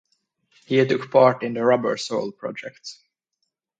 [0.65, 2.97] He took part in the Rubber Soul Project.